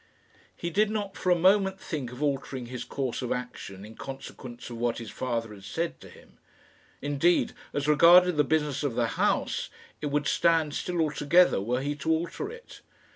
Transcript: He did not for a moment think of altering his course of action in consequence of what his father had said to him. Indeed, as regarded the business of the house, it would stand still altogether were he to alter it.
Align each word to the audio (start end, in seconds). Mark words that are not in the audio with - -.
He 0.55 0.71
did 0.71 0.89
not 0.89 1.15
for 1.15 1.29
a 1.29 1.35
moment 1.35 1.79
think 1.79 2.11
of 2.11 2.23
altering 2.23 2.65
his 2.65 2.83
course 2.83 3.21
of 3.21 3.31
action 3.31 3.85
in 3.85 3.93
consequence 3.93 4.71
of 4.71 4.77
what 4.77 4.97
his 4.97 5.11
father 5.11 5.53
had 5.53 5.63
said 5.63 6.01
to 6.01 6.09
him. 6.09 6.39
Indeed, 7.03 7.53
as 7.71 7.87
regarded 7.87 8.35
the 8.35 8.43
business 8.43 8.81
of 8.81 8.95
the 8.95 9.09
house, 9.09 9.69
it 10.01 10.07
would 10.07 10.25
stand 10.25 10.73
still 10.73 11.01
altogether 11.01 11.61
were 11.61 11.83
he 11.83 11.93
to 11.97 12.09
alter 12.09 12.49
it. 12.49 12.81